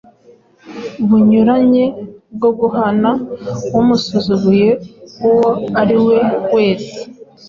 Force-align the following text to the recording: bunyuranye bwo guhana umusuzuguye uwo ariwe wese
bunyuranye 1.07 1.85
bwo 2.35 2.49
guhana 2.59 3.09
umusuzuguye 3.79 4.69
uwo 5.27 5.49
ariwe 5.81 6.17
wese 6.53 6.95